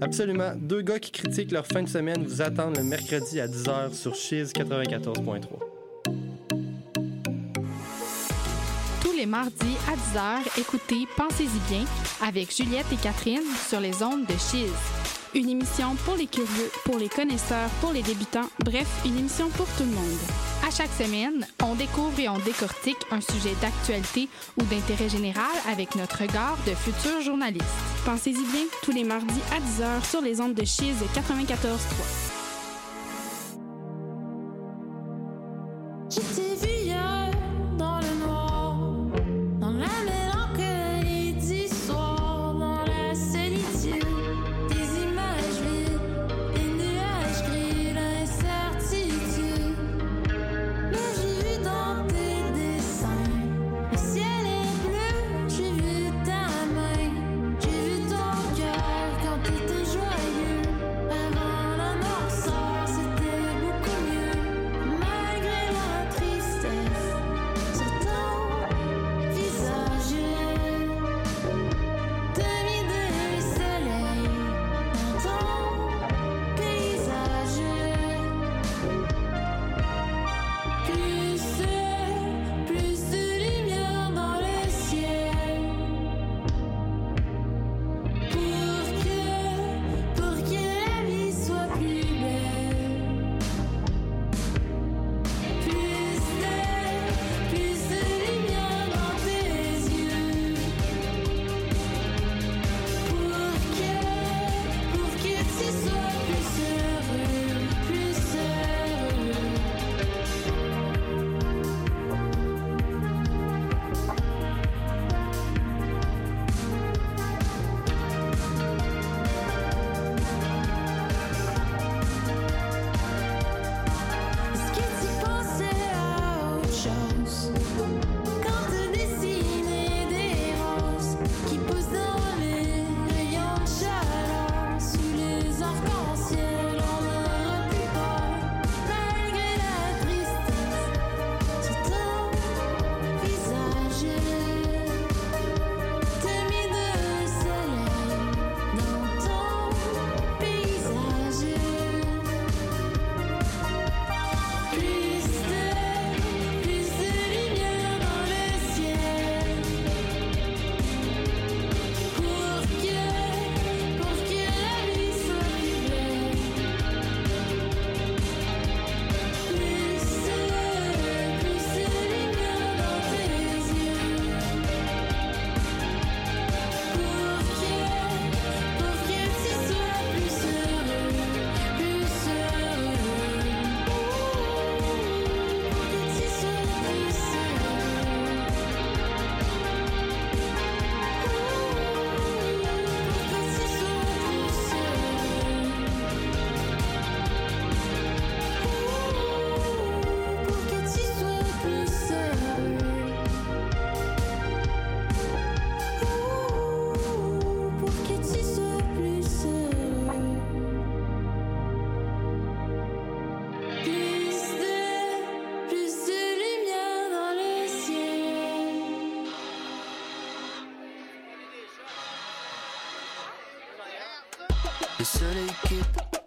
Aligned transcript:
Absolument. 0.00 0.52
Deux 0.56 0.82
gars 0.82 1.00
qui 1.00 1.10
critiquent 1.10 1.50
leur 1.50 1.66
fin 1.66 1.82
de 1.82 1.88
semaine 1.88 2.22
vous 2.24 2.40
attendent 2.40 2.76
le 2.76 2.84
mercredi 2.84 3.40
à 3.40 3.48
10h 3.48 3.94
sur 3.94 4.14
Chiz 4.14 4.52
94.3. 4.52 5.42
Tous 9.02 9.12
les 9.16 9.26
mardis 9.26 9.76
à 9.88 9.96
10h, 9.96 10.60
écoutez 10.60 11.06
Pensez-y 11.16 11.58
bien 11.68 11.84
avec 12.22 12.54
Juliette 12.54 12.86
et 12.92 12.96
Catherine 12.96 13.42
sur 13.68 13.80
les 13.80 14.02
ondes 14.04 14.26
de 14.26 14.34
Chiz. 14.34 14.70
Une 15.34 15.48
émission 15.48 15.96
pour 16.04 16.14
les 16.14 16.26
curieux, 16.26 16.70
pour 16.84 16.98
les 16.98 17.08
connaisseurs, 17.08 17.68
pour 17.80 17.92
les 17.92 18.02
débutants, 18.02 18.48
bref, 18.64 18.86
une 19.04 19.18
émission 19.18 19.48
pour 19.50 19.66
tout 19.76 19.82
le 19.82 19.90
monde. 19.90 20.55
Chaque 20.76 20.92
semaine, 20.92 21.46
on 21.62 21.74
découvre 21.74 22.20
et 22.20 22.28
on 22.28 22.38
décortique 22.38 22.98
un 23.10 23.22
sujet 23.22 23.54
d'actualité 23.62 24.28
ou 24.58 24.62
d'intérêt 24.64 25.08
général 25.08 25.50
avec 25.72 25.94
notre 25.94 26.20
regard 26.20 26.58
de 26.66 26.74
futurs 26.74 27.22
journalistes. 27.22 27.64
Pensez-y 28.04 28.44
bien, 28.52 28.66
tous 28.82 28.92
les 28.92 29.04
mardis 29.04 29.40
à 29.52 29.58
10h 29.58 30.04
sur 30.04 30.20
les 30.20 30.38
ondes 30.38 30.54
de 30.54 30.64
Chiz 30.66 30.96
94.3. 31.14 32.25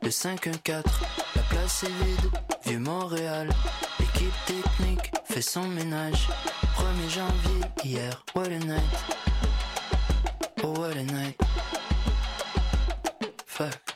Le 0.01 0.09
5-1-4, 0.09 0.85
la 1.35 1.41
place 1.49 1.83
est 1.83 2.05
vide, 2.05 2.31
vieux 2.65 2.79
Montréal. 2.79 3.49
L'équipe 3.99 4.31
technique 4.45 5.11
fait 5.25 5.41
son 5.41 5.67
ménage. 5.67 6.29
1er 6.77 7.09
janvier, 7.09 7.65
hier, 7.83 8.23
what 8.33 8.45
a 8.45 8.59
night. 8.59 8.81
Oh, 10.63 10.79
what 10.79 10.95
a 10.95 11.03
night. 11.03 11.37
Fuck. 13.45 13.88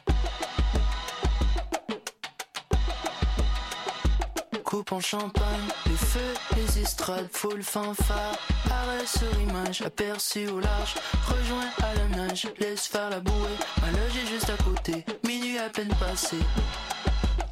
Coupe 4.74 4.92
en 4.92 5.00
champagne, 5.00 5.68
les 5.86 5.96
feux, 5.96 6.34
les 6.56 6.80
estrades, 6.80 7.28
full 7.32 7.62
fanfare. 7.62 8.36
Arrêt 8.72 9.06
sur 9.06 9.40
image, 9.40 9.84
aperçu 9.84 10.48
au 10.48 10.60
large. 10.60 10.96
Rejoins 11.28 11.70
à 11.84 11.94
la 11.94 12.18
nage, 12.18 12.48
laisse 12.60 12.88
faire 12.88 13.12
la 13.12 13.20
bouée. 13.20 13.56
Ma 13.82 13.92
loge 13.92 14.18
est 14.18 14.28
juste 14.28 14.50
à 14.50 14.58
côté, 14.64 15.06
minuit 15.28 15.60
à 15.60 15.70
peine 15.70 15.94
passé. 16.00 16.38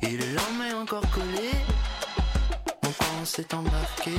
Et 0.01 0.17
le 0.17 0.33
lendemain 0.33 0.81
encore 0.81 1.07
collé. 1.11 1.51
Mon 2.83 2.89
camp 2.89 3.25
s'est 3.25 3.53
embarqué. 3.53 4.13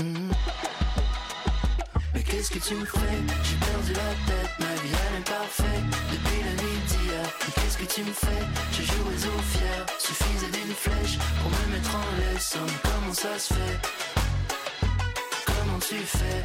Hmm. 0.00 0.32
Mais 2.14 2.22
qu'est-ce 2.24 2.50
que 2.50 2.58
tu 2.58 2.74
me 2.74 2.84
fais? 2.84 2.98
J'ai 3.44 3.56
perdu 3.64 3.92
la 3.92 4.10
tête, 4.26 4.50
ma 4.58 4.74
vie 4.74 4.90
elle 4.90 5.20
est 5.20 5.30
parfaite 5.30 5.84
Depuis 6.10 6.42
d'hier 6.42 6.61
Mais 7.44 7.52
qu'est-ce 7.54 7.78
que 7.78 7.84
tu 7.84 8.02
me 8.04 8.12
fais 8.12 8.44
J'ai 8.72 8.84
joué 8.84 9.14
aux 9.14 9.42
fiers 9.52 9.84
Suffisait 9.98 10.50
d'une 10.52 10.74
flèche 10.74 11.18
pour 11.40 11.50
me 11.50 11.72
mettre 11.74 11.90
en 11.96 12.06
laisse. 12.20 12.56
Comment 12.82 13.14
ça 13.14 13.38
se 13.38 13.54
fait 13.54 13.78
Comment 15.46 15.78
tu 15.80 15.96
fais 15.96 16.44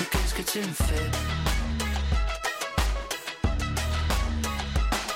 Mais 0.00 0.06
qu'est-ce 0.10 0.34
que 0.34 0.42
tu 0.50 0.58
me 0.60 0.72
fais 0.72 1.10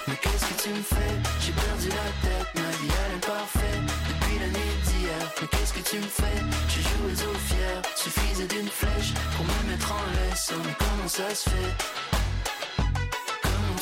Mais 0.08 0.16
qu'est-ce 0.16 0.44
que 0.46 0.62
tu 0.62 0.68
me 0.70 0.82
fais 0.82 1.14
J'ai 1.40 1.52
perdu 1.52 1.88
la 1.88 2.28
tête, 2.28 2.54
ma 2.54 2.70
vie 2.78 2.92
elle 3.06 3.16
est 3.16 3.26
parfaite 3.26 3.82
Depuis 4.08 4.38
la 4.40 4.46
nuit 4.46 4.76
d'hier. 4.84 5.32
Mais 5.40 5.48
qu'est-ce 5.48 5.72
que 5.72 5.88
tu 5.88 5.96
me 5.96 6.08
fais 6.08 6.38
J'ai 6.68 6.82
joué 6.82 7.26
aux 7.30 7.38
fiers 7.48 7.80
Suffisait 7.96 8.46
d'une 8.46 8.68
flèche 8.68 9.14
pour 9.36 9.46
me 9.46 9.70
mettre 9.70 9.92
en 9.92 10.04
laisse. 10.16 10.52
Comment 10.78 11.08
ça 11.08 11.34
se 11.34 11.48
fait 11.48 12.07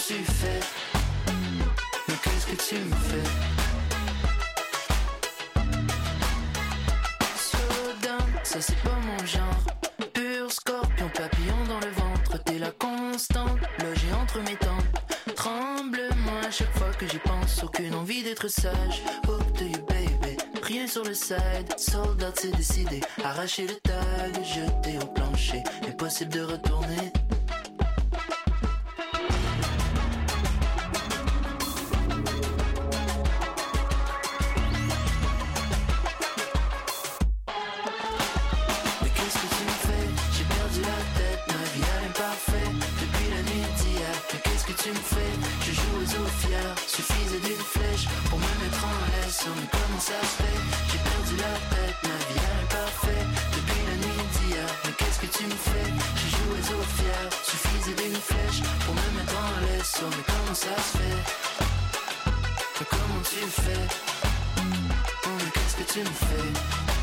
tu 0.06 0.14
fais? 0.14 0.60
Mais 2.06 2.14
qu'est-ce 2.22 2.46
que 2.46 2.68
tu 2.68 2.76
me 2.76 2.94
fais? 2.94 3.28
Slow 7.36 7.92
down, 8.02 8.30
ça 8.44 8.60
c'est 8.60 8.78
pas 8.82 8.98
mon 9.04 9.26
genre. 9.26 9.64
Pur 10.12 10.52
scorpion, 10.52 11.08
papillon 11.08 11.64
dans 11.68 11.80
le 11.80 11.92
ventre. 11.92 12.42
T'es 12.44 12.58
la 12.58 12.70
constante, 12.70 13.58
logée 13.82 14.12
entre 14.22 14.38
mes 14.40 14.56
tempes. 14.56 14.84
Tremble-moi 15.34 16.40
à 16.46 16.50
chaque 16.52 16.72
fois 16.76 16.90
que 16.96 17.08
j'y 17.08 17.18
pense. 17.18 17.64
Aucune 17.64 17.94
envie 17.94 18.22
d'être 18.22 18.46
sage. 18.46 19.02
Hook 19.26 19.52
to 19.54 19.64
you, 19.64 19.84
baby. 19.88 20.36
Rien 20.62 20.86
sur 20.86 21.02
le 21.02 21.14
side. 21.14 21.74
Soldat, 21.76 22.32
c'est 22.36 22.56
décidé. 22.56 23.00
Arracher 23.24 23.66
le 23.66 23.74
tag, 23.74 24.44
jeter 24.44 24.98
au 25.02 25.06
plancher. 25.06 25.64
Impossible 25.88 26.32
de 26.32 26.42
retourner. 26.42 27.12
Tu 44.86 44.92
me 44.92 45.04
fais 45.14 45.34
Je 45.66 45.72
joue 45.72 45.94
aux 45.98 46.10
eaux 46.22 46.30
Suffisait 46.86 47.40
d'une 47.40 47.64
flèche 47.74 48.06
pour 48.30 48.38
me 48.38 48.52
mettre 48.62 48.84
en 48.84 48.98
laisse. 49.10 49.44
Mais 49.56 49.68
comment 49.72 50.00
ça 50.00 50.18
se 50.22 50.42
fait 50.42 50.60
J'ai 50.90 50.98
perdu 50.98 51.34
la 51.42 51.54
tête, 51.74 51.98
ma 52.04 52.18
vie 52.26 52.38
a 52.38 52.50
l'imparfait 52.60 53.24
Depuis 53.56 53.82
la 53.88 53.96
nuit 54.04 54.26
d'hier 54.34 54.68
Mais 54.84 54.92
qu'est-ce 54.92 55.20
que 55.20 55.30
tu 55.38 55.44
me 55.44 55.58
fais? 55.68 55.90
Je 56.20 56.26
joue 56.34 56.50
aux 56.54 56.66
eaux 56.74 56.86
Suffisait 57.42 57.96
d'une 58.00 58.20
flèche 58.28 58.62
pour 58.84 58.94
me 58.94 59.06
mettre 59.18 59.34
en 59.34 59.60
laisse. 59.66 60.00
Mais 60.02 60.24
comment 60.26 60.54
ça 60.54 60.74
se 60.76 60.98
fait 60.98 61.20
Mais 62.78 62.86
comment 62.90 63.22
tu 63.24 63.42
fais? 63.62 63.86
Mais 65.26 65.50
qu'est-ce 65.52 65.76
que 65.76 65.92
tu 65.92 66.00
me 66.00 66.14
fais? 66.26 66.95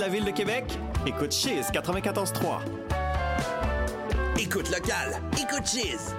La 0.00 0.08
ville 0.08 0.24
de 0.24 0.30
Québec, 0.30 0.64
écoute 1.06 1.30
Chiz 1.30 1.70
94.3. 1.70 2.60
Écoute 4.40 4.70
local, 4.70 5.20
écoute 5.38 5.66
Cheese. 5.66 6.14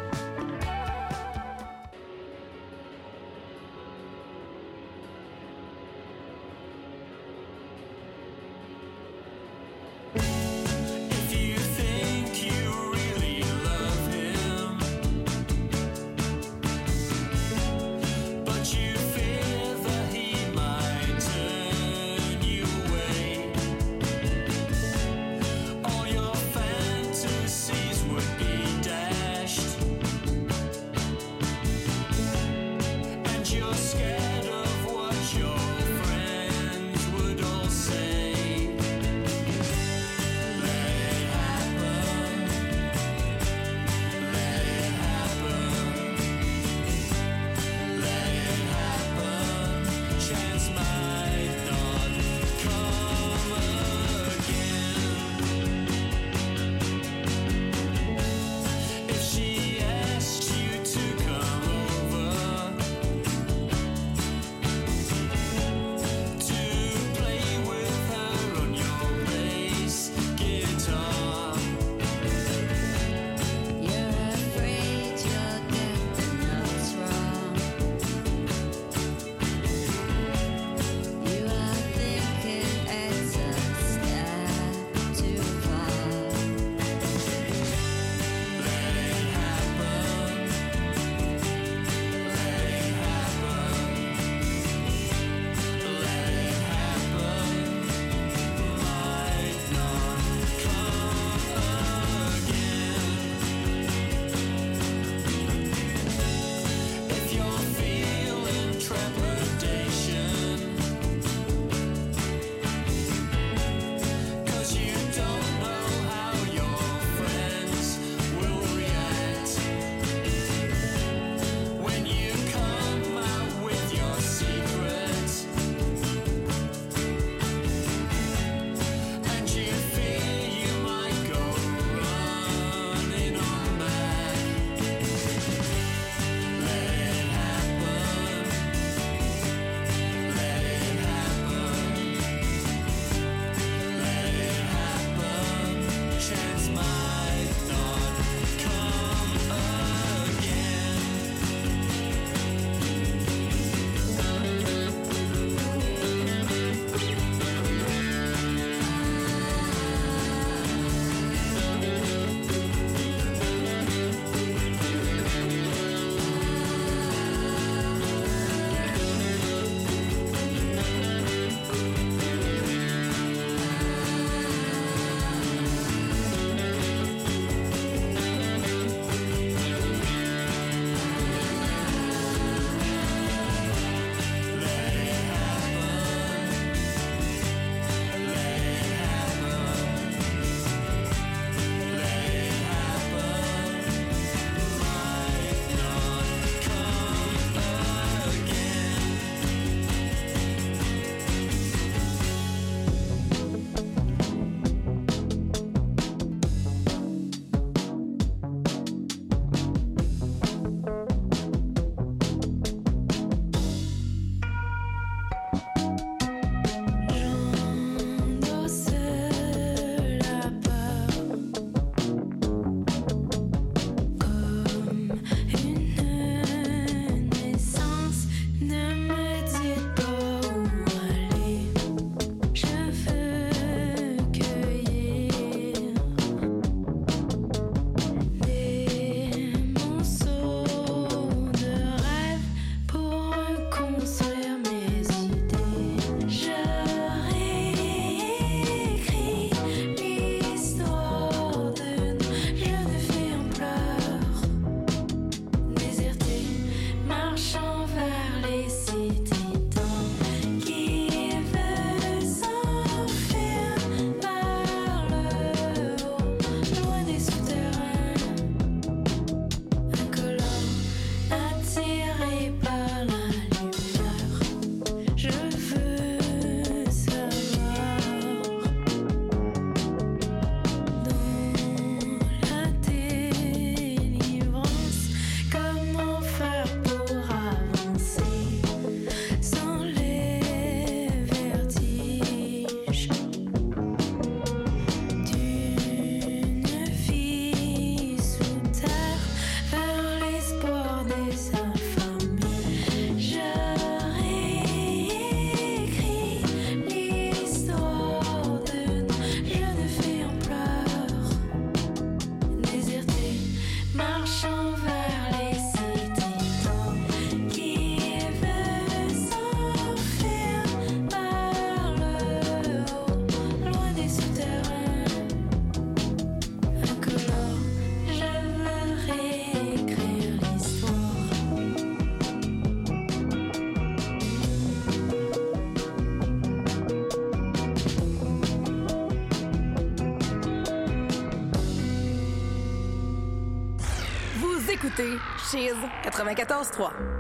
Cheese 345.52 345.76
94.3. 346.06 347.11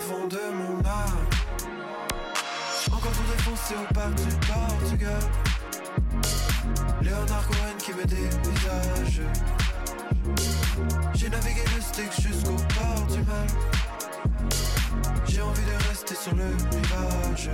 fonds 0.00 0.26
de 0.26 0.38
mon 0.54 0.78
âme. 0.80 1.26
Encore 2.92 3.12
tout 3.12 3.32
défoncé 3.36 3.74
au 3.74 3.94
parc 3.94 4.14
du 4.14 4.36
Portugal. 4.46 5.20
Léonard 7.02 7.46
Cohen 7.46 7.76
qui 7.78 7.92
me 7.92 8.04
dévisage. 8.04 9.22
J'ai 11.14 11.28
navigué 11.28 11.62
le 11.74 11.80
stick 11.80 12.12
jusqu'au 12.20 12.56
port 12.74 13.06
du 13.10 13.22
mal. 13.22 13.46
J'ai 15.28 15.42
envie 15.42 15.62
de 15.62 15.88
rester 15.88 16.14
sur 16.14 16.34
le 16.34 16.44
rivage. 16.44 17.50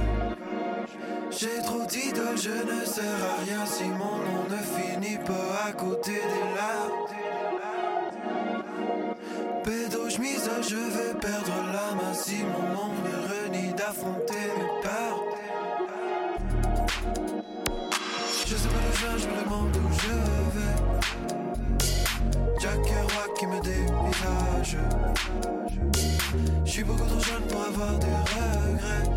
J'ai 1.30 1.62
trop 1.64 1.84
d'idoles, 1.86 2.38
je 2.38 2.50
ne 2.50 2.84
sers 2.84 3.04
à 3.04 3.44
rien 3.44 3.66
si 3.66 3.84
mon 3.84 4.18
nom 4.18 4.44
ne 4.50 4.58
finit 4.58 5.18
pas 5.18 5.68
à 5.68 5.72
côté 5.72 6.12
des 6.12 6.54
larmes. 6.56 7.51
Pédo, 9.64 10.08
je 10.08 10.18
m'isole, 10.18 10.62
je 10.68 10.76
vais 10.76 11.14
perdre 11.20 11.52
main 11.94 12.14
si 12.14 12.42
mon 12.42 12.74
nom 12.74 12.90
me 13.04 13.14
renie 13.30 13.72
d'affronter 13.74 14.34
mes 14.56 14.82
peurs. 14.82 15.22
Je 18.46 18.56
sais 18.56 18.68
pas 18.68 18.80
d'où 18.84 18.92
je 18.92 19.06
je 19.18 19.26
me 19.28 19.44
demande 19.44 19.76
où 19.76 19.88
je 19.92 20.14
vais. 20.58 20.76
Jack 22.60 22.82
Kerouac 22.82 23.34
qui 23.38 23.46
me 23.46 23.60
dévisage. 23.60 24.76
Je 26.64 26.70
suis 26.70 26.84
beaucoup 26.84 27.04
trop 27.04 27.20
jeune 27.20 27.46
pour 27.48 27.62
avoir 27.62 27.98
des 27.98 28.06
regrets. 28.06 29.10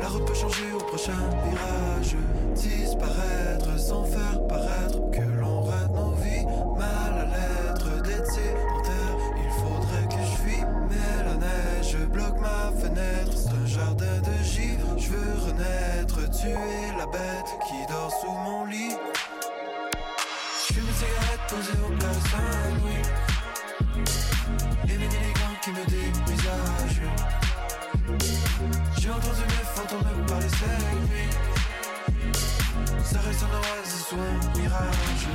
La 0.00 0.08
route 0.08 0.24
peut 0.24 0.34
changer 0.34 0.72
au 0.72 0.78
prochain 0.78 1.18
virage. 1.44 2.16
Disparaître 2.54 3.78
sans 3.78 4.04
faire 4.04 4.46
paraître 4.46 5.10
que 5.10 5.37
tuer 16.40 16.96
la 16.96 17.06
bête 17.06 17.58
qui 17.66 17.86
dort 17.92 18.12
sous 18.20 18.30
mon 18.30 18.64
lit. 18.66 18.94
Je 20.68 20.74
fume 20.74 20.86
une 20.86 20.94
cigarette 20.94 21.44
posée 21.48 21.78
au 21.84 21.90
place 21.96 22.20
Saint-Louis. 22.30 23.04
Et 24.84 24.98
mes 24.98 25.04
élégants 25.04 25.58
qui 25.62 25.70
me 25.70 25.84
dévisagent. 25.86 27.08
J'ai 28.98 29.10
entendu 29.10 29.42
mes 29.42 29.64
fantômes 29.74 30.20
me 30.20 30.26
parler 30.26 30.48
cette 30.48 31.00
nuit. 31.10 31.32
Ça 33.04 33.20
reste 33.20 33.42
un 33.42 33.52
oasis 33.56 34.12
un 34.12 34.58
mirage. 34.58 35.26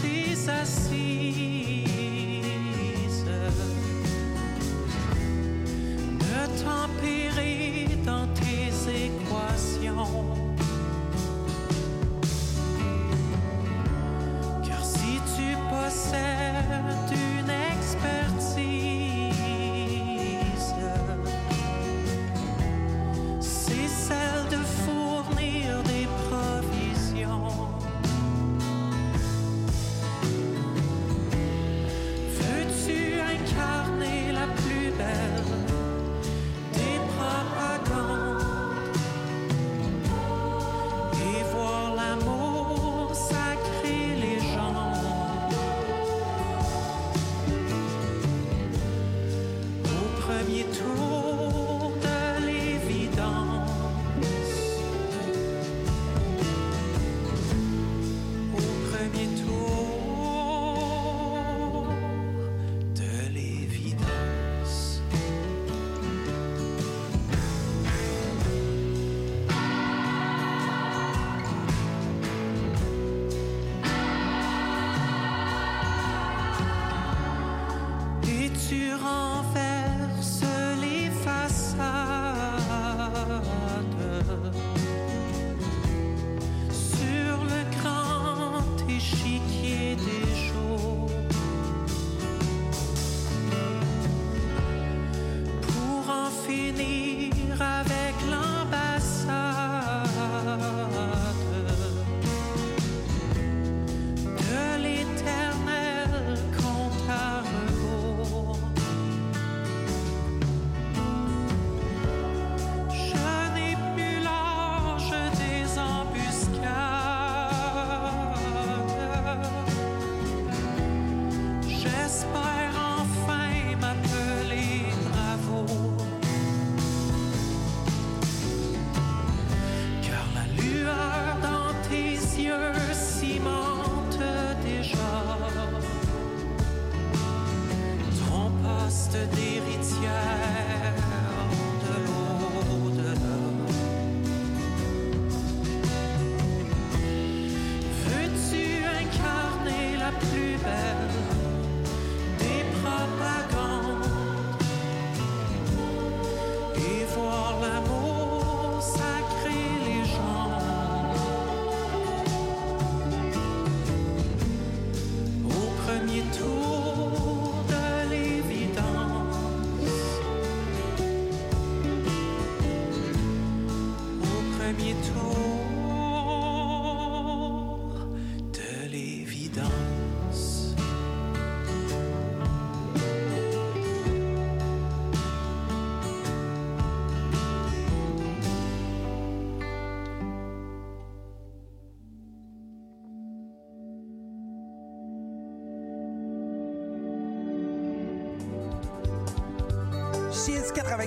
tes 0.00 0.48
assises, 0.48 0.94
de 6.18 6.62
tempérer. 6.62 7.67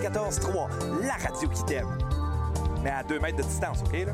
94.3, 0.01 1.05
la 1.05 1.13
radio 1.13 1.47
qui 1.49 1.63
t'aime. 1.65 1.97
Mais 2.83 2.89
à 2.89 3.03
2 3.03 3.19
mètres 3.19 3.37
de 3.37 3.43
distance, 3.43 3.83
OK, 3.85 3.93
là? 3.93 4.13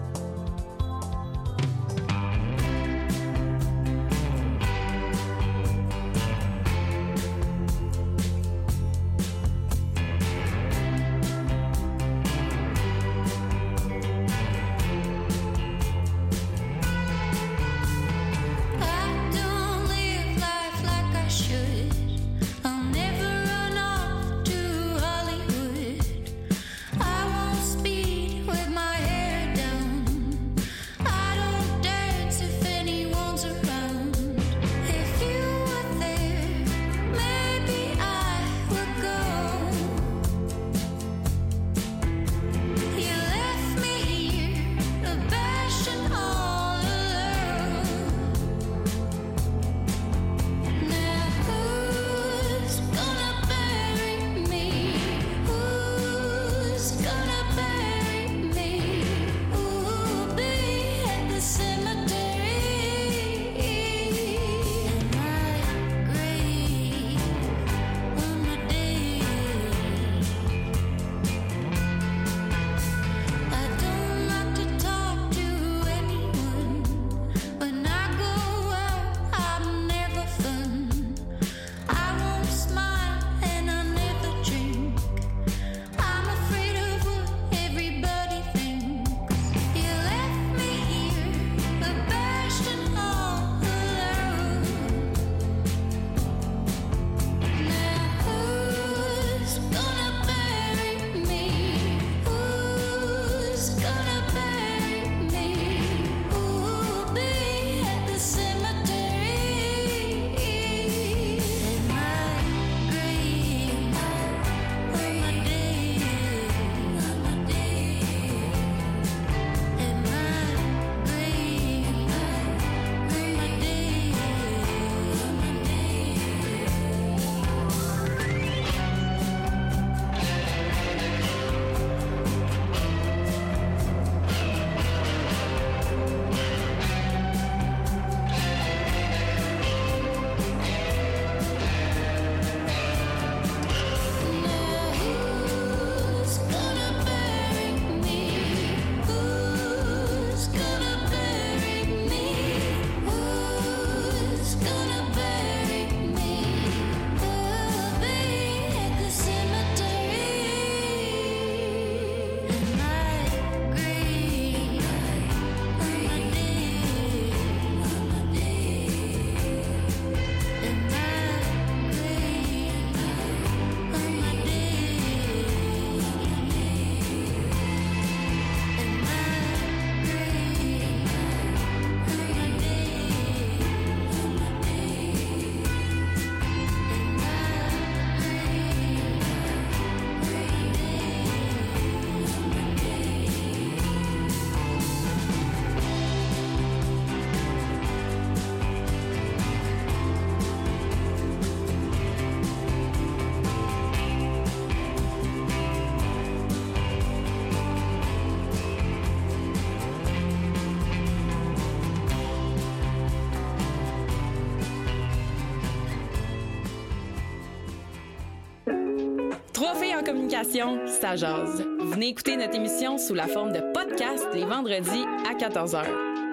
Communication, 220.37 220.79
ça 220.87 221.15
jase. 221.15 221.63
Venez 221.79 222.09
écouter 222.09 222.37
notre 222.37 222.55
émission 222.55 222.97
sous 222.97 223.13
la 223.13 223.27
forme 223.27 223.53
de 223.53 223.59
podcast 223.73 224.27
les 224.33 224.45
vendredis 224.45 225.05
à 225.29 225.33
14h. 225.33 225.85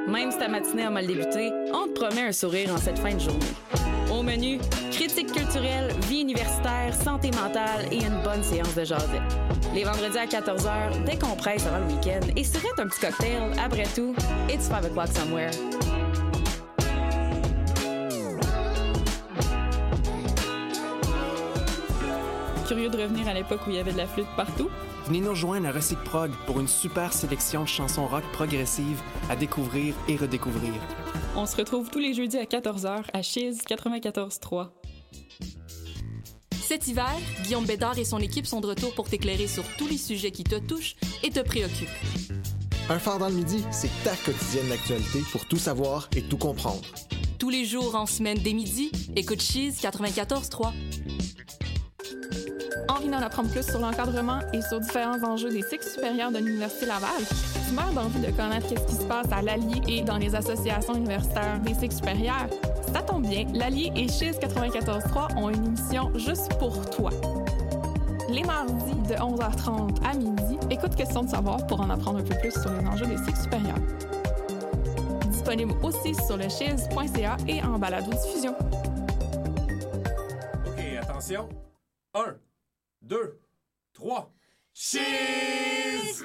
Même 0.09 0.31
si 0.31 0.38
ta 0.38 0.49
matinée 0.49 0.85
a 0.85 0.90
mal 0.90 1.07
débuté, 1.07 1.51
on 1.73 1.87
te 1.88 1.93
promet 2.01 2.29
un 2.29 2.33
sourire 2.33 2.73
en 2.73 2.77
cette 2.77 2.99
fin 2.99 3.14
de 3.14 3.21
journée. 3.21 3.47
Au 4.12 4.23
menu, 4.23 4.59
critique 4.90 5.33
culturelle, 5.33 5.93
vie 6.09 6.21
universitaire, 6.21 6.95
santé 6.95 7.31
mentale 7.31 7.87
et 7.90 8.05
une 8.05 8.23
bonne 8.23 8.43
séance 8.43 8.75
de 8.75 8.85
jasette. 8.85 9.23
Les 9.75 9.85
vendredis 9.85 10.19
à 10.19 10.27
14h, 10.27 11.05
décompresse 11.05 11.67
avant 11.67 11.79
le 11.79 11.95
week-end 11.95 12.27
et 12.37 12.45
surette 12.45 12.79
un 12.79 12.87
petit 12.87 13.01
cocktail. 13.01 13.43
Après 13.64 13.87
tout, 13.95 14.14
it's 14.51 14.64
5 14.64 14.85
o'clock 14.85 15.09
somewhere. 15.09 15.51
À 23.27 23.33
l'époque 23.33 23.61
où 23.67 23.71
il 23.71 23.77
y 23.77 23.79
avait 23.79 23.93
de 23.93 23.97
la 23.97 24.07
flûte 24.07 24.27
partout? 24.37 24.69
Venez 25.07 25.21
nous 25.21 25.31
rejoindre 25.31 25.67
à 25.67 25.73
Recyc 25.73 25.99
Prog 26.05 26.31
pour 26.47 26.61
une 26.61 26.69
super 26.69 27.13
sélection 27.13 27.63
de 27.63 27.69
chansons 27.69 28.07
rock 28.07 28.25
progressives 28.33 29.01
à 29.31 29.37
découvrir 29.37 29.95
et 30.09 30.17
redécouvrir. 30.17 30.75
On 31.35 31.47
se 31.47 31.57
retrouve 31.57 31.89
tous 31.91 31.99
les 31.99 32.13
jeudis 32.13 32.37
à 32.37 32.45
14h 32.45 33.05
à 33.13 33.23
Chiz 33.23 33.63
94.3. 33.67 34.69
Cet 36.61 36.87
hiver, 36.87 37.11
Guillaume 37.43 37.65
Bédard 37.65 37.99
et 37.99 38.05
son 38.05 38.19
équipe 38.19 38.47
sont 38.47 38.61
de 38.61 38.67
retour 38.67 38.95
pour 38.95 39.09
t'éclairer 39.09 39.47
sur 39.47 39.65
tous 39.79 39.87
les 39.87 39.99
sujets 39.99 40.31
qui 40.31 40.45
te 40.45 40.57
touchent 40.57 40.97
et 41.23 41.31
te 41.31 41.41
préoccupent. 41.41 41.89
Un 42.91 42.99
phare 42.99 43.19
dans 43.19 43.29
le 43.29 43.35
midi, 43.35 43.65
c'est 43.71 43.91
ta 44.05 44.15
quotidienne 44.17 44.69
d'actualité 44.69 45.21
pour 45.33 45.47
tout 45.47 45.57
savoir 45.57 46.09
et 46.15 46.23
tout 46.23 46.39
comprendre. 46.39 46.83
Tous 47.39 47.51
les 47.51 47.65
jours 47.65 47.95
en 47.95 48.07
semaine 48.07 48.39
dès 48.39 48.53
midi, 48.53 48.93
écoute 49.17 49.41
Cheese 49.41 49.81
94.3. 49.81 50.73
Envie 52.94 53.09
d'en 53.09 53.22
apprendre 53.22 53.50
plus 53.50 53.68
sur 53.68 53.80
l'encadrement 53.80 54.38
et 54.52 54.62
sur 54.62 54.78
différents 54.78 55.20
enjeux 55.24 55.50
des 55.50 55.62
cycles 55.62 55.85
supérieurs 55.85 56.30
de 56.30 56.38
l'Université 56.38 56.87
Laval? 56.87 57.11
Tu 57.66 57.74
meurs 57.74 57.90
d'envie 57.92 58.20
de 58.20 58.30
connaître 58.30 58.68
ce 58.68 58.74
qui 58.74 58.94
se 58.94 59.04
passe 59.04 59.26
à 59.33 59.42
l'Allier 59.42 59.83
et 59.88 60.02
dans 60.02 60.16
les 60.16 60.33
associations 60.37 60.94
universitaires 60.94 61.59
des 61.61 61.74
cycles 61.74 61.96
supérieurs? 61.96 62.46
Ça 62.92 63.02
tombe 63.02 63.26
bien, 63.26 63.46
l'Allier 63.52 63.90
et 63.96 64.07
Chiz 64.07 64.38
94.3 64.38 65.37
ont 65.37 65.50
une 65.50 65.66
émission 65.66 66.12
juste 66.14 66.57
pour 66.61 66.88
toi. 66.90 67.11
Les 68.28 68.44
mardis 68.44 68.94
de 69.09 69.14
11h30 69.14 70.04
à 70.04 70.14
midi, 70.14 70.57
écoute 70.70 70.94
Question 70.94 71.24
de 71.24 71.30
savoir 71.30 71.66
pour 71.66 71.80
en 71.80 71.90
apprendre 71.90 72.20
un 72.20 72.24
peu 72.24 72.37
plus 72.38 72.52
sur 72.52 72.70
les 72.70 72.87
enjeux 72.87 73.07
des 73.07 73.18
cycles 73.18 73.40
supérieurs. 73.40 73.78
Disponible 75.30 75.74
aussi 75.83 76.14
sur 76.14 76.37
le 76.37 76.48
chiz.ca 76.48 77.37
et 77.48 77.61
en 77.64 77.76
balado-diffusion. 77.76 78.54
OK, 80.64 80.98
attention. 81.02 81.48
1, 82.14 82.37
2, 83.07 83.35
3. 83.95 84.27
Cheese! 84.73 86.25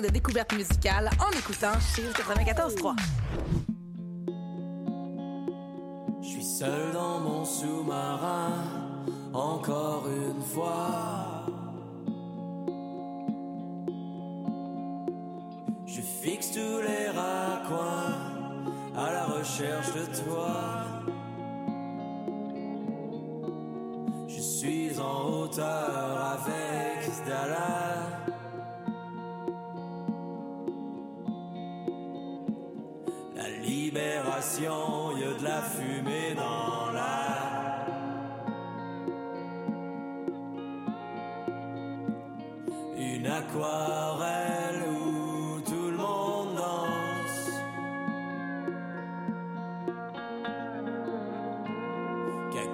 de 0.00 0.08
découvertes 0.08 0.52
musicales 0.54 1.08
en 1.20 1.30
écoutant 1.38 1.72
Chiz 1.94 2.10
94.3. 2.14 3.23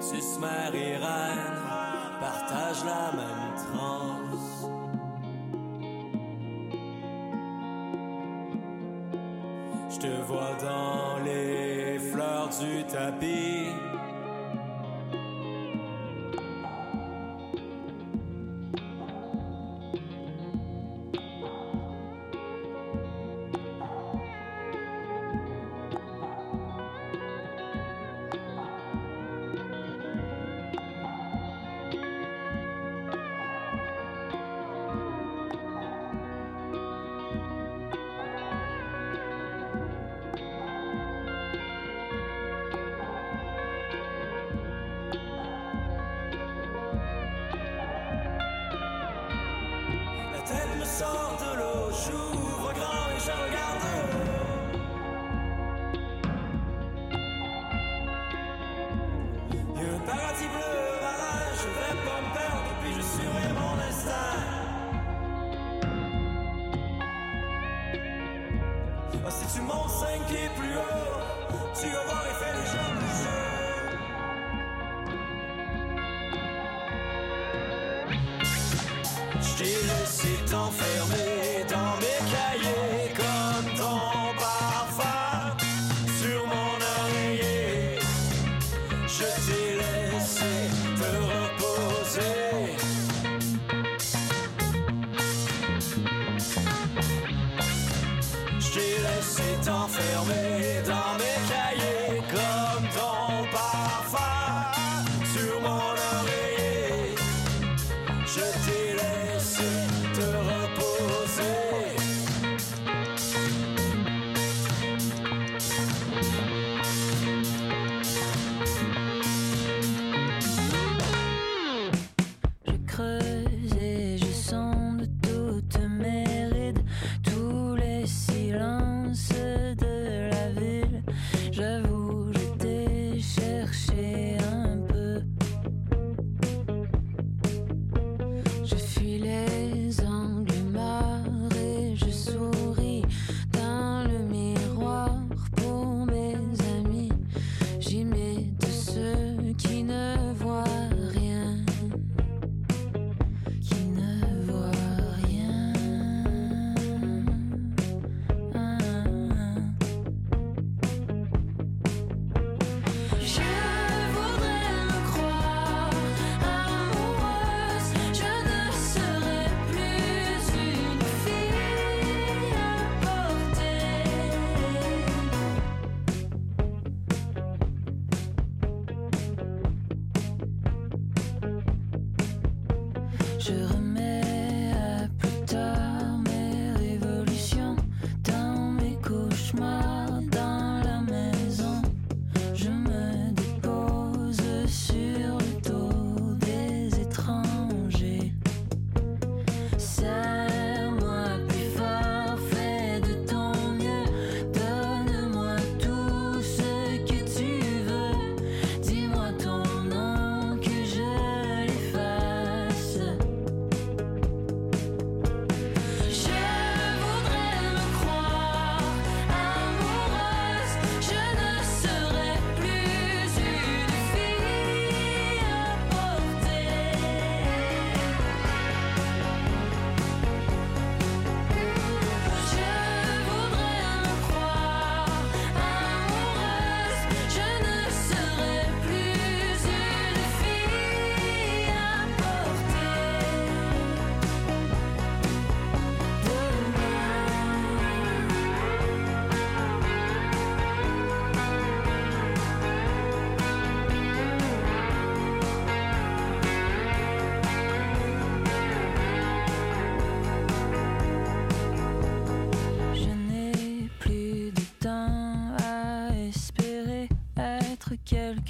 Sus 0.00 0.38
mère 0.40 0.74
et 0.74 0.96
reine 0.96 1.60
partagent 2.20 2.84
la 2.84 3.12
même 3.12 3.54
transe. 3.54 4.66
Je 9.90 9.98
te 9.98 10.22
vois 10.22 10.54
dans 10.62 11.22
les 11.24 11.98
fleurs 11.98 12.48
du 12.48 12.84
tapis 12.86 13.66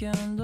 weekend 0.01 0.40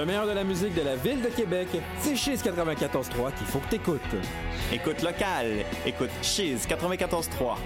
le 0.00 0.06
meilleur 0.06 0.26
de 0.26 0.32
la 0.32 0.44
musique 0.44 0.74
de 0.74 0.80
la 0.80 0.96
ville 0.96 1.20
de 1.20 1.28
Québec, 1.28 1.68
c'est 1.98 2.16
Chiz 2.16 2.42
94.3 2.42 3.34
qu'il 3.36 3.46
faut 3.46 3.58
que 3.58 3.68
t'écoutes. 3.68 4.00
Écoute 4.72 5.02
locale, 5.02 5.66
écoute 5.84 6.08
Chiz 6.22 6.66
94.3. 6.66 7.59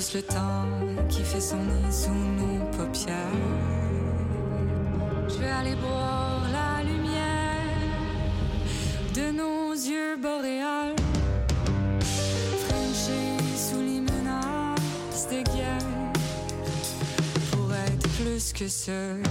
juste 0.00 0.14
le 0.14 0.22
temps 0.22 0.64
qui 1.10 1.22
fait 1.22 1.42
son 1.42 1.58
nid 1.58 1.92
sous 1.92 2.10
nos 2.10 2.64
paupières. 2.74 3.16
Je 5.28 5.34
vais 5.34 5.50
aller 5.50 5.74
boire 5.74 6.42
la 6.50 6.82
lumière 6.82 7.60
de 9.14 9.30
nos 9.30 9.72
yeux 9.72 10.16
boréales. 10.16 10.96
Frencher 12.64 13.36
sous 13.66 13.80
les 13.80 14.00
menaces 14.00 15.28
des 15.28 15.42
guerres 15.42 16.12
pour 17.50 17.70
être 17.74 18.08
plus 18.16 18.54
que 18.54 18.68
seul. 18.68 19.22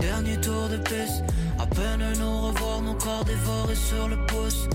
dernier 0.00 0.36
tour 0.40 0.68
de 0.68 0.76
piste. 0.76 1.24
À 1.58 1.66
peine 1.66 2.04
nous 2.18 2.48
revoir, 2.48 2.80
mon 2.82 2.94
corps 2.94 3.24
dévoré 3.24 3.74
sur 3.74 4.08
le 4.08 4.16
pouce. 4.26 4.68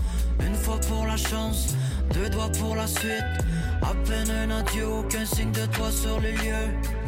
Une 0.45 0.55
fois 0.55 0.79
pour 0.87 1.05
la 1.05 1.17
chance, 1.17 1.75
deux 2.13 2.29
doigts 2.29 2.51
pour 2.59 2.75
la 2.75 2.87
suite. 2.87 3.31
À 3.81 3.93
peine 4.05 4.29
un 4.31 4.49
adieu, 4.59 4.87
aucun 4.87 5.25
signe 5.25 5.51
de 5.51 5.65
toi 5.67 5.91
sur 5.91 6.19
les 6.19 6.31
lieux. 6.31 7.02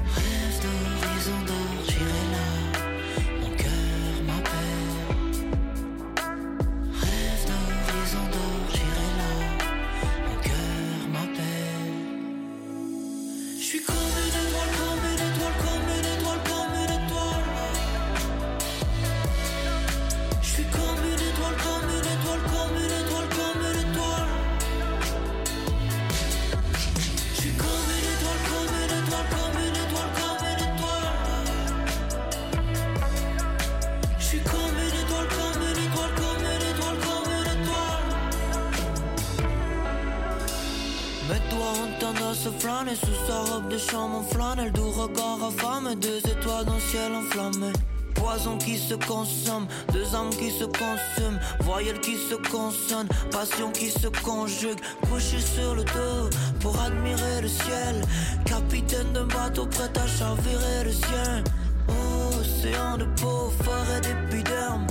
qui 53.74 53.92
se 53.92 54.08
conjuguent, 54.24 54.82
couché 55.10 55.40
sur 55.40 55.76
le 55.76 55.84
dos 55.84 56.30
pour 56.60 56.80
admirer 56.80 57.42
le 57.42 57.48
ciel. 57.48 58.02
Capitaine 58.46 59.12
d'un 59.14 59.26
bateau 59.26 59.66
prêt 59.68 59.92
à 59.96 60.08
chavirer 60.08 60.84
le 60.86 60.92
sien. 60.92 61.44
Océan 61.88 62.98
de 62.98 63.06
peau, 63.22 63.52
forêt 63.64 64.02
d'épiderme. 64.02 64.88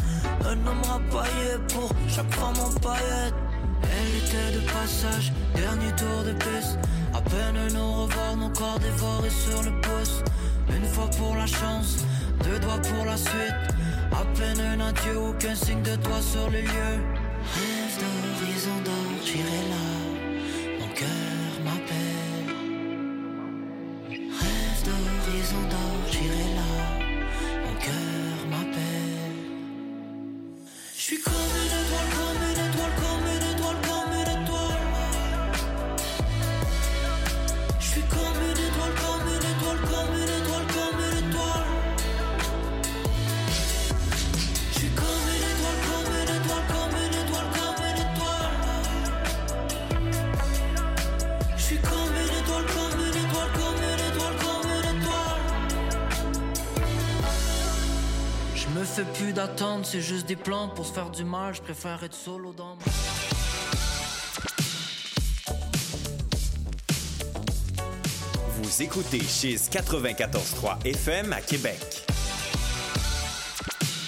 Un 0.46 0.66
homme 0.66 0.82
rapaillé 0.88 1.58
pour 1.72 1.90
chaque 2.08 2.32
femme 2.32 2.54
en 2.60 2.72
paillettes. 2.80 3.34
Elle 3.82 4.16
était 4.22 4.58
de 4.58 4.66
passage, 4.72 5.32
dernier 5.54 5.92
tour 5.96 6.22
de 6.24 6.32
piste. 6.32 6.78
À 7.12 7.20
peine 7.20 7.72
nous 7.74 8.02
revoir, 8.02 8.36
nos 8.36 8.50
corps 8.50 8.78
dévorés 8.78 9.30
sur 9.30 9.62
le 9.62 9.72
pouce. 9.80 10.22
Une 10.68 10.86
fois 10.86 11.08
pour 11.18 11.34
la 11.34 11.46
chance, 11.46 12.04
deux 12.44 12.58
doigts 12.60 12.80
pour 12.82 13.04
la 13.04 13.16
suite. 13.16 13.62
À 14.12 14.24
peine 14.38 14.60
un 14.60 14.80
adieu, 14.80 15.18
aucun 15.18 15.54
signe 15.54 15.82
de 15.82 15.96
toi 15.96 16.20
sur 16.20 16.48
les 16.50 16.62
lieux. 16.62 17.13
C'est 59.84 60.00
juste 60.00 60.26
des 60.26 60.36
plantes 60.36 60.74
pour 60.74 60.86
se 60.86 60.92
faire 60.92 61.10
du 61.10 61.24
mal. 61.24 61.54
Je 61.54 61.62
préfère 61.62 62.02
être 62.02 62.14
solo 62.14 62.52
dans 62.52 62.76
ma... 62.76 62.82
Vous 68.48 68.82
écoutez 68.82 69.20
chez 69.20 69.54
94.3 69.54 70.84
FM 70.86 71.32
à 71.32 71.40
Québec. 71.40 72.04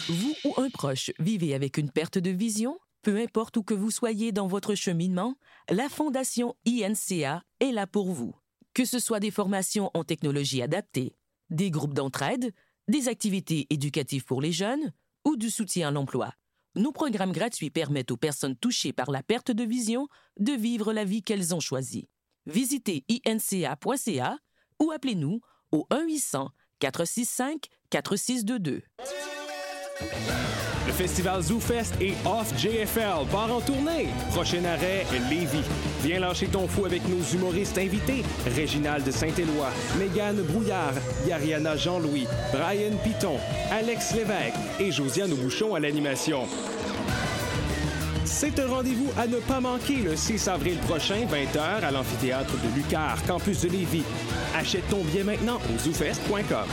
Vous 0.08 0.34
ou 0.44 0.54
un 0.60 0.70
proche 0.70 1.10
vivez 1.18 1.54
avec 1.54 1.78
une 1.78 1.90
perte 1.90 2.18
de 2.18 2.30
vision? 2.30 2.78
Peu 3.02 3.18
importe 3.18 3.56
où 3.56 3.62
que 3.62 3.74
vous 3.74 3.92
soyez 3.92 4.32
dans 4.32 4.48
votre 4.48 4.74
cheminement, 4.74 5.36
la 5.70 5.88
Fondation 5.88 6.56
INCA 6.66 7.44
est 7.60 7.72
là 7.72 7.86
pour 7.86 8.10
vous. 8.10 8.34
Que 8.74 8.84
ce 8.84 8.98
soit 8.98 9.20
des 9.20 9.30
formations 9.30 9.90
en 9.94 10.02
technologie 10.02 10.62
adaptée, 10.62 11.14
des 11.50 11.70
groupes 11.70 11.94
d'entraide, 11.94 12.52
des 12.88 13.08
activités 13.08 13.66
éducatives 13.70 14.24
pour 14.24 14.40
les 14.40 14.52
jeunes 14.52 14.92
ou 15.26 15.36
du 15.36 15.50
soutien 15.50 15.88
à 15.88 15.90
l'emploi, 15.90 16.32
nos 16.76 16.92
programmes 16.92 17.32
gratuits 17.32 17.70
permettent 17.70 18.12
aux 18.12 18.16
personnes 18.16 18.56
touchées 18.56 18.92
par 18.92 19.10
la 19.10 19.22
perte 19.22 19.50
de 19.50 19.64
vision 19.64 20.08
de 20.38 20.52
vivre 20.52 20.92
la 20.92 21.04
vie 21.04 21.22
qu'elles 21.22 21.54
ont 21.54 21.60
choisie. 21.60 22.08
Visitez 22.46 23.04
inca.ca 23.26 24.38
ou 24.78 24.92
appelez-nous 24.92 25.40
au 25.72 25.86
1-800-465-4622. 25.90 28.82
Le 30.86 30.92
festival 30.92 31.42
ZooFest 31.42 31.94
et 32.00 32.14
Off 32.24 32.52
JFL 32.56 33.26
part 33.30 33.52
en 33.52 33.60
tournée. 33.60 34.08
Prochain 34.32 34.64
arrêt, 34.64 35.06
Lévis. 35.30 35.64
Viens 36.02 36.20
lâcher 36.20 36.46
ton 36.46 36.68
fou 36.68 36.84
avec 36.84 37.02
nos 37.08 37.22
humoristes 37.34 37.78
invités. 37.78 38.22
Réginald 38.54 39.04
de 39.04 39.10
Saint-Éloi, 39.10 39.68
Mégane 39.98 40.42
Brouillard, 40.42 40.92
Yariana 41.26 41.76
Jean-Louis, 41.76 42.26
Brian 42.52 42.96
Piton, 43.02 43.38
Alex 43.70 44.14
Lévesque 44.14 44.54
et 44.78 44.92
Josiane 44.92 45.34
Bouchon 45.34 45.74
à 45.74 45.80
l'animation. 45.80 46.46
C'est 48.24 48.58
un 48.60 48.68
rendez-vous 48.68 49.10
à 49.16 49.26
ne 49.26 49.38
pas 49.38 49.60
manquer 49.60 49.96
le 49.96 50.14
6 50.14 50.48
avril 50.48 50.76
prochain, 50.78 51.20
20h, 51.26 51.84
à 51.84 51.90
l'amphithéâtre 51.90 52.52
de 52.52 52.76
Lucar, 52.76 53.16
campus 53.26 53.62
de 53.62 53.68
Lévis. 53.68 54.04
Achète 54.54 54.88
ton 54.88 55.02
billet 55.02 55.24
maintenant 55.24 55.58
au 55.74 55.78
zoufest.com. 55.78 56.66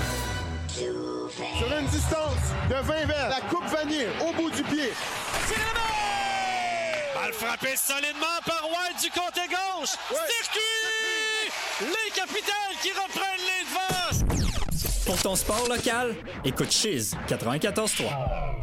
Sur 1.58 1.78
une 1.78 1.86
distance 1.88 2.52
de 2.70 2.76
20 2.76 3.06
verres, 3.06 3.30
la 3.30 3.42
coupe 3.42 3.66
vanille 3.66 4.08
au 4.28 4.34
bout 4.34 4.50
du 4.50 4.64
pied. 4.64 4.92
Balle 7.16 7.34
frappée 7.34 7.76
solidement 7.76 8.40
par 8.46 8.64
White 8.66 9.02
du 9.02 9.10
côté 9.12 9.42
gauche. 9.48 9.92
Circuit! 10.10 11.52
Les 11.82 12.12
capitales 12.12 12.76
qui 12.82 12.90
reprennent 12.92 13.46
les 13.46 13.64
devants. 13.66 14.43
Pour 15.06 15.22
ton 15.22 15.36
sport 15.36 15.68
local, 15.68 16.16
écoute 16.46 16.72
Chiz 16.72 17.14
94.3. 17.28 18.04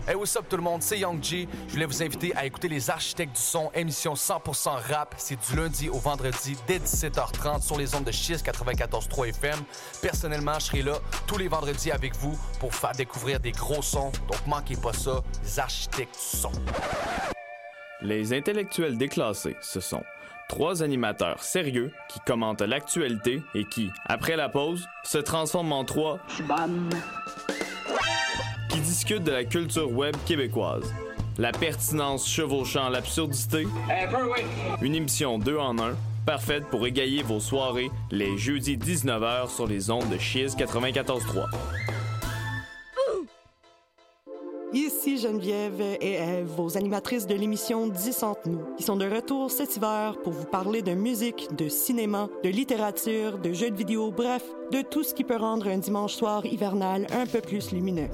Hey, 0.08 0.14
what's 0.14 0.34
up 0.36 0.46
tout 0.48 0.56
le 0.56 0.62
monde, 0.62 0.82
c'est 0.82 0.98
Young 0.98 1.22
G. 1.22 1.46
Je 1.68 1.72
voulais 1.74 1.84
vous 1.84 2.02
inviter 2.02 2.34
à 2.34 2.46
écouter 2.46 2.68
Les 2.68 2.88
Architectes 2.88 3.36
du 3.36 3.42
Son, 3.42 3.70
émission 3.74 4.14
100% 4.14 4.70
rap. 4.90 5.14
C'est 5.18 5.36
du 5.36 5.56
lundi 5.56 5.90
au 5.90 5.98
vendredi 5.98 6.56
dès 6.66 6.78
17h30 6.78 7.62
sur 7.62 7.76
les 7.76 7.94
ondes 7.94 8.04
de 8.04 8.10
Chiz 8.10 8.42
94.3 8.42 9.28
FM. 9.28 9.58
Personnellement, 10.00 10.54
je 10.54 10.64
serai 10.64 10.82
là 10.82 10.94
tous 11.26 11.36
les 11.36 11.48
vendredis 11.48 11.90
avec 11.90 12.16
vous 12.16 12.38
pour 12.58 12.70
vous 12.70 12.78
faire 12.78 12.92
découvrir 12.92 13.38
des 13.38 13.52
gros 13.52 13.82
sons. 13.82 14.10
Donc 14.28 14.46
manquez 14.46 14.76
pas 14.76 14.94
ça, 14.94 15.22
Les 15.44 15.58
Architectes 15.58 16.14
du 16.14 16.38
Son. 16.38 16.52
Les 18.00 18.32
intellectuels 18.32 18.96
déclassés, 18.96 19.56
ce 19.60 19.80
sont 19.80 20.02
trois 20.50 20.82
animateurs 20.82 21.44
sérieux 21.44 21.92
qui 22.08 22.18
commentent 22.26 22.60
l'actualité 22.60 23.40
et 23.54 23.64
qui, 23.64 23.88
après 24.04 24.34
la 24.34 24.48
pause, 24.48 24.84
se 25.04 25.18
transforment 25.18 25.72
en 25.72 25.84
trois 25.84 26.18
qui 28.68 28.80
discutent 28.80 29.22
de 29.22 29.30
la 29.30 29.44
culture 29.44 29.92
web 29.92 30.16
québécoise. 30.26 30.92
La 31.38 31.52
pertinence 31.52 32.28
chevauchant 32.28 32.88
l'absurdité. 32.88 33.68
Une 34.82 34.96
émission 34.96 35.38
deux 35.38 35.56
en 35.56 35.78
un, 35.78 35.94
parfaite 36.26 36.64
pour 36.68 36.84
égayer 36.84 37.22
vos 37.22 37.38
soirées 37.38 37.92
les 38.10 38.36
jeudis 38.36 38.76
19h 38.76 39.54
sur 39.54 39.68
les 39.68 39.88
ondes 39.88 40.10
de 40.10 40.18
Chiz 40.18 40.56
94.3. 40.56 41.46
Ici 44.72 45.18
Geneviève 45.18 45.80
et 46.00 46.12
Ève, 46.12 46.46
vos 46.46 46.76
animatrices 46.76 47.26
de 47.26 47.34
l'émission 47.34 47.88
10 47.88 48.22
entre 48.22 48.48
nous, 48.48 48.60
qui 48.76 48.84
sont 48.84 48.96
de 48.96 49.04
retour 49.04 49.50
cet 49.50 49.76
hiver 49.76 50.16
pour 50.22 50.32
vous 50.32 50.44
parler 50.44 50.80
de 50.80 50.92
musique, 50.92 51.48
de 51.56 51.68
cinéma, 51.68 52.28
de 52.44 52.50
littérature, 52.50 53.38
de 53.38 53.52
jeux 53.52 53.70
de 53.70 53.76
vidéo, 53.76 54.12
bref, 54.12 54.44
de 54.70 54.82
tout 54.82 55.02
ce 55.02 55.12
qui 55.12 55.24
peut 55.24 55.36
rendre 55.36 55.66
un 55.66 55.78
dimanche 55.78 56.14
soir 56.14 56.46
hivernal 56.46 57.08
un 57.12 57.26
peu 57.26 57.40
plus 57.40 57.72
lumineux. 57.72 58.06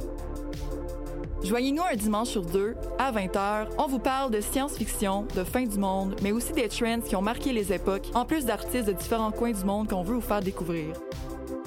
Joignez-nous 1.43 1.83
un 1.83 1.95
dimanche 1.95 2.29
sur 2.29 2.43
deux, 2.43 2.75
à 2.99 3.13
20h. 3.13 3.67
On 3.77 3.87
vous 3.87 3.99
parle 3.99 4.31
de 4.31 4.41
science-fiction, 4.41 5.27
de 5.35 5.45
fin 5.45 5.67
du 5.67 5.79
monde, 5.79 6.17
mais 6.23 6.33
aussi 6.33 6.55
des 6.55 6.69
trends 6.69 7.01
qui 7.01 7.17
ont 7.17 7.23
marqué 7.23 7.53
les 7.53 7.71
époques, 7.71 8.11
en 8.15 8.25
plus 8.25 8.47
d'artistes 8.47 8.87
de 8.87 8.93
différents 8.93 9.31
coins 9.31 9.53
du 9.53 9.65
monde 9.65 9.91
qu'on 9.91 10.03
veut 10.03 10.15
vous 10.15 10.21
faire 10.23 10.41
découvrir. 10.41 10.95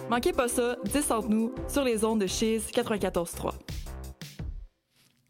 Manquez 0.10 0.34
pas 0.34 0.48
ça, 0.48 0.78
10 0.84 1.12
entre 1.12 1.30
nous, 1.30 1.54
sur 1.68 1.84
les 1.84 2.04
ondes 2.04 2.22
de 2.22 2.28
Chiz 2.28 2.64
94.3. 2.74 3.52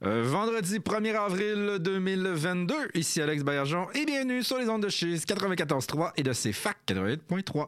Euh, 0.05 0.23
vendredi 0.23 0.79
1er 0.79 1.15
avril 1.17 1.77
2022, 1.81 2.73
ici 2.93 3.21
Alex 3.21 3.43
Baillargeon 3.43 3.87
et 3.93 4.05
bienvenue 4.05 4.43
sur 4.43 4.57
les 4.57 4.69
ondes 4.69 4.83
de 4.83 4.87
Chiz 4.87 5.25
94.3 5.25 6.11
et 6.15 6.23
de 6.23 6.31
CFAC 6.31 6.77
88.3. 6.87 7.67